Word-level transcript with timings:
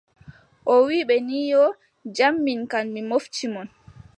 O 0.71 0.73
wiʼi 0.85 1.07
ɓe 1.09 1.15
ni 1.27 1.39
yoo, 1.51 1.71
jam 2.15 2.33
min 2.45 2.61
kam 2.71 2.85
mi 2.93 3.01
mofti 3.09 3.45
mon. 3.53 3.67